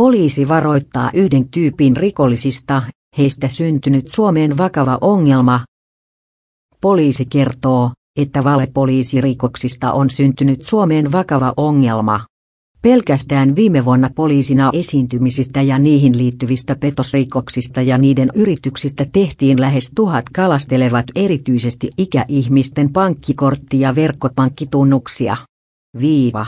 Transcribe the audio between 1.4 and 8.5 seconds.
tyypin rikollisista, heistä syntynyt Suomeen vakava ongelma. Poliisi kertoo, että